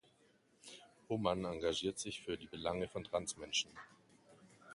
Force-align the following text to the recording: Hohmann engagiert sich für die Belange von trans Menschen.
Hohmann 1.09 1.45
engagiert 1.45 1.99
sich 1.99 2.23
für 2.23 2.35
die 2.35 2.47
Belange 2.47 2.87
von 2.87 3.03
trans 3.03 3.37
Menschen. 3.37 3.69